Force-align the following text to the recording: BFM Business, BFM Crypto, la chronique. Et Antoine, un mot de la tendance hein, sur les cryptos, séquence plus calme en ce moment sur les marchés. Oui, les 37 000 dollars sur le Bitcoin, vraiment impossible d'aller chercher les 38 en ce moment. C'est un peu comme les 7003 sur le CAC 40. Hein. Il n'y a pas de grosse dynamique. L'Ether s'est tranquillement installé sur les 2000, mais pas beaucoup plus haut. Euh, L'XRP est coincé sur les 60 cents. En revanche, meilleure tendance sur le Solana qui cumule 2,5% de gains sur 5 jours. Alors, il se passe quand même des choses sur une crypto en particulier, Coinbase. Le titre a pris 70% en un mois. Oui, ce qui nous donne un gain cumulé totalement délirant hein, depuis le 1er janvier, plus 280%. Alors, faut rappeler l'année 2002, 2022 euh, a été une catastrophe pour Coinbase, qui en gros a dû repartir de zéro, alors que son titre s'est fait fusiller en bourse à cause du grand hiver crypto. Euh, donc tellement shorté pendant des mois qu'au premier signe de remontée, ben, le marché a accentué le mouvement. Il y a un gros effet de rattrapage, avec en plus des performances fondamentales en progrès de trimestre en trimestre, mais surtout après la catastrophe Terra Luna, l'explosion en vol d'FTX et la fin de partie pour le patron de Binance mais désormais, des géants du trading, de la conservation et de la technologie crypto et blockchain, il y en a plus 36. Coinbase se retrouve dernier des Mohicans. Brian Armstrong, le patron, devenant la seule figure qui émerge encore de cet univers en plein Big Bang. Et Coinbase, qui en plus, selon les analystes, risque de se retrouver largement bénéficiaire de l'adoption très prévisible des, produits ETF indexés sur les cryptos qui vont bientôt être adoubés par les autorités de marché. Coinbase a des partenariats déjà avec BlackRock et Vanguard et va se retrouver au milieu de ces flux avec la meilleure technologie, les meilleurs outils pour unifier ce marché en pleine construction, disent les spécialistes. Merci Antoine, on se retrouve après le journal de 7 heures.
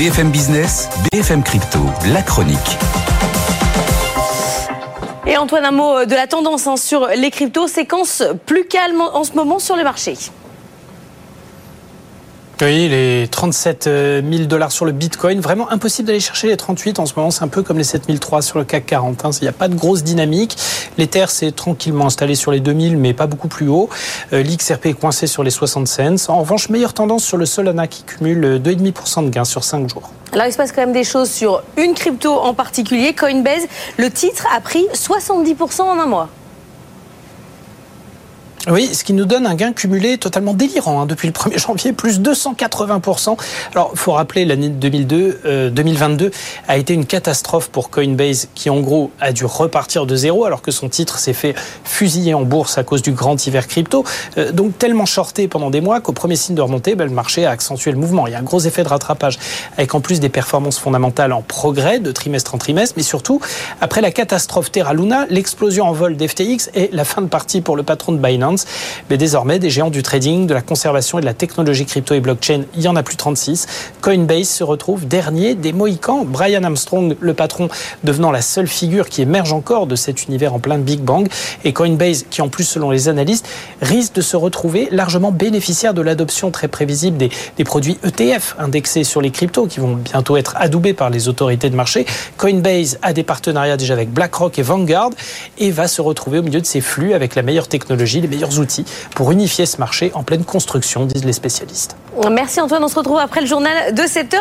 BFM 0.00 0.30
Business, 0.30 0.88
BFM 1.12 1.42
Crypto, 1.42 1.78
la 2.14 2.22
chronique. 2.22 2.56
Et 5.26 5.36
Antoine, 5.36 5.66
un 5.66 5.72
mot 5.72 6.06
de 6.06 6.14
la 6.14 6.26
tendance 6.26 6.66
hein, 6.66 6.78
sur 6.78 7.08
les 7.08 7.30
cryptos, 7.30 7.68
séquence 7.68 8.22
plus 8.46 8.64
calme 8.64 9.02
en 9.02 9.24
ce 9.24 9.34
moment 9.34 9.58
sur 9.58 9.76
les 9.76 9.84
marchés. 9.84 10.16
Oui, 12.62 12.88
les 12.88 13.26
37 13.26 13.84
000 13.84 14.44
dollars 14.44 14.70
sur 14.70 14.84
le 14.84 14.92
Bitcoin, 14.92 15.40
vraiment 15.40 15.70
impossible 15.70 16.08
d'aller 16.08 16.20
chercher 16.20 16.48
les 16.48 16.58
38 16.58 16.98
en 16.98 17.06
ce 17.06 17.14
moment. 17.16 17.30
C'est 17.30 17.42
un 17.42 17.48
peu 17.48 17.62
comme 17.62 17.78
les 17.78 17.84
7003 17.84 18.42
sur 18.42 18.58
le 18.58 18.66
CAC 18.66 18.84
40. 18.84 19.24
Hein. 19.24 19.30
Il 19.40 19.44
n'y 19.44 19.48
a 19.48 19.52
pas 19.52 19.68
de 19.68 19.74
grosse 19.74 20.02
dynamique. 20.02 20.58
L'Ether 20.98 21.24
s'est 21.28 21.52
tranquillement 21.52 22.06
installé 22.06 22.34
sur 22.34 22.52
les 22.52 22.60
2000, 22.60 22.98
mais 22.98 23.14
pas 23.14 23.26
beaucoup 23.26 23.48
plus 23.48 23.68
haut. 23.68 23.88
Euh, 24.34 24.42
L'XRP 24.42 24.86
est 24.86 24.92
coincé 24.92 25.26
sur 25.26 25.42
les 25.42 25.50
60 25.50 25.88
cents. 26.18 26.34
En 26.34 26.40
revanche, 26.40 26.68
meilleure 26.68 26.92
tendance 26.92 27.24
sur 27.24 27.38
le 27.38 27.46
Solana 27.46 27.86
qui 27.86 28.02
cumule 28.02 28.60
2,5% 28.62 29.24
de 29.24 29.30
gains 29.30 29.44
sur 29.44 29.64
5 29.64 29.88
jours. 29.88 30.10
Alors, 30.32 30.46
il 30.46 30.52
se 30.52 30.58
passe 30.58 30.72
quand 30.72 30.82
même 30.82 30.92
des 30.92 31.04
choses 31.04 31.30
sur 31.30 31.62
une 31.78 31.94
crypto 31.94 32.34
en 32.34 32.52
particulier, 32.52 33.14
Coinbase. 33.14 33.66
Le 33.96 34.10
titre 34.10 34.46
a 34.54 34.60
pris 34.60 34.86
70% 34.92 35.80
en 35.80 35.98
un 35.98 36.06
mois. 36.06 36.28
Oui, 38.68 38.90
ce 38.92 39.04
qui 39.04 39.14
nous 39.14 39.24
donne 39.24 39.46
un 39.46 39.54
gain 39.54 39.72
cumulé 39.72 40.18
totalement 40.18 40.52
délirant 40.52 41.00
hein, 41.00 41.06
depuis 41.06 41.26
le 41.26 41.32
1er 41.32 41.58
janvier, 41.66 41.94
plus 41.94 42.20
280%. 42.20 43.38
Alors, 43.74 43.92
faut 43.94 44.12
rappeler 44.12 44.44
l'année 44.44 44.68
2002, 44.68 45.70
2022 45.72 46.26
euh, 46.26 46.30
a 46.68 46.76
été 46.76 46.92
une 46.92 47.06
catastrophe 47.06 47.70
pour 47.70 47.88
Coinbase, 47.88 48.48
qui 48.54 48.68
en 48.68 48.80
gros 48.80 49.12
a 49.18 49.32
dû 49.32 49.46
repartir 49.46 50.04
de 50.04 50.14
zéro, 50.14 50.44
alors 50.44 50.60
que 50.60 50.72
son 50.72 50.90
titre 50.90 51.18
s'est 51.18 51.32
fait 51.32 51.54
fusiller 51.84 52.34
en 52.34 52.42
bourse 52.42 52.76
à 52.76 52.84
cause 52.84 53.00
du 53.00 53.12
grand 53.12 53.46
hiver 53.46 53.66
crypto. 53.66 54.04
Euh, 54.36 54.52
donc 54.52 54.76
tellement 54.76 55.06
shorté 55.06 55.48
pendant 55.48 55.70
des 55.70 55.80
mois 55.80 56.02
qu'au 56.02 56.12
premier 56.12 56.36
signe 56.36 56.54
de 56.54 56.60
remontée, 56.60 56.96
ben, 56.96 57.06
le 57.06 57.14
marché 57.14 57.46
a 57.46 57.50
accentué 57.52 57.92
le 57.92 57.98
mouvement. 57.98 58.26
Il 58.26 58.32
y 58.34 58.36
a 58.36 58.40
un 58.40 58.42
gros 58.42 58.60
effet 58.60 58.82
de 58.82 58.88
rattrapage, 58.88 59.38
avec 59.78 59.94
en 59.94 60.02
plus 60.02 60.20
des 60.20 60.28
performances 60.28 60.78
fondamentales 60.78 61.32
en 61.32 61.40
progrès 61.40 61.98
de 61.98 62.12
trimestre 62.12 62.54
en 62.54 62.58
trimestre, 62.58 62.92
mais 62.98 63.04
surtout 63.04 63.40
après 63.80 64.02
la 64.02 64.10
catastrophe 64.10 64.70
Terra 64.70 64.92
Luna, 64.92 65.24
l'explosion 65.30 65.86
en 65.86 65.92
vol 65.92 66.18
d'FTX 66.18 66.68
et 66.74 66.90
la 66.92 67.04
fin 67.04 67.22
de 67.22 67.28
partie 67.28 67.62
pour 67.62 67.74
le 67.74 67.84
patron 67.84 68.12
de 68.12 68.18
Binance 68.18 68.49
mais 69.08 69.16
désormais, 69.16 69.58
des 69.58 69.70
géants 69.70 69.90
du 69.90 70.02
trading, 70.02 70.46
de 70.46 70.54
la 70.54 70.62
conservation 70.62 71.18
et 71.18 71.20
de 71.20 71.26
la 71.26 71.34
technologie 71.34 71.86
crypto 71.86 72.14
et 72.14 72.20
blockchain, 72.20 72.62
il 72.74 72.82
y 72.82 72.88
en 72.88 72.96
a 72.96 73.02
plus 73.02 73.16
36. 73.16 73.66
Coinbase 74.00 74.48
se 74.48 74.64
retrouve 74.64 75.06
dernier 75.06 75.54
des 75.54 75.72
Mohicans. 75.72 76.24
Brian 76.24 76.62
Armstrong, 76.64 77.16
le 77.20 77.34
patron, 77.34 77.68
devenant 78.04 78.30
la 78.30 78.42
seule 78.42 78.68
figure 78.68 79.08
qui 79.08 79.22
émerge 79.22 79.52
encore 79.52 79.86
de 79.86 79.96
cet 79.96 80.26
univers 80.26 80.54
en 80.54 80.58
plein 80.58 80.78
Big 80.78 81.00
Bang. 81.00 81.28
Et 81.64 81.72
Coinbase, 81.72 82.26
qui 82.30 82.42
en 82.42 82.48
plus, 82.48 82.64
selon 82.64 82.90
les 82.90 83.08
analystes, 83.08 83.46
risque 83.80 84.14
de 84.14 84.20
se 84.20 84.36
retrouver 84.36 84.88
largement 84.90 85.32
bénéficiaire 85.32 85.94
de 85.94 86.02
l'adoption 86.02 86.50
très 86.50 86.68
prévisible 86.68 87.16
des, 87.16 87.30
produits 87.64 87.98
ETF 88.04 88.56
indexés 88.58 89.04
sur 89.04 89.20
les 89.20 89.30
cryptos 89.30 89.66
qui 89.66 89.80
vont 89.80 89.94
bientôt 89.94 90.36
être 90.36 90.56
adoubés 90.56 90.94
par 90.94 91.10
les 91.10 91.28
autorités 91.28 91.70
de 91.70 91.76
marché. 91.76 92.06
Coinbase 92.36 92.98
a 93.02 93.12
des 93.12 93.22
partenariats 93.22 93.76
déjà 93.76 93.94
avec 93.94 94.12
BlackRock 94.12 94.58
et 94.58 94.62
Vanguard 94.62 95.10
et 95.58 95.70
va 95.70 95.86
se 95.86 96.00
retrouver 96.00 96.38
au 96.38 96.42
milieu 96.42 96.60
de 96.60 96.66
ces 96.66 96.80
flux 96.80 97.14
avec 97.14 97.34
la 97.34 97.42
meilleure 97.42 97.68
technologie, 97.68 98.20
les 98.20 98.28
meilleurs 98.28 98.39
outils 98.58 98.84
pour 99.14 99.30
unifier 99.32 99.66
ce 99.66 99.78
marché 99.78 100.10
en 100.14 100.22
pleine 100.22 100.44
construction, 100.44 101.06
disent 101.06 101.24
les 101.24 101.32
spécialistes. 101.32 101.96
Merci 102.30 102.60
Antoine, 102.60 102.82
on 102.84 102.88
se 102.88 102.96
retrouve 102.96 103.18
après 103.18 103.40
le 103.40 103.46
journal 103.46 103.94
de 103.94 104.02
7 104.06 104.34
heures. 104.34 104.38